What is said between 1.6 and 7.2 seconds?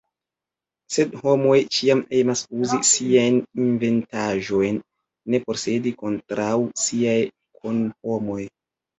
ĉiam emas uzi siajn inventaĵojn ne por sed kontraŭ siaj